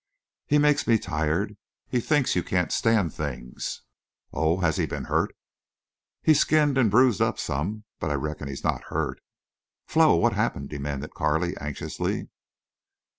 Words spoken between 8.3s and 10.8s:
he's not hurt." "Flo—what happened?"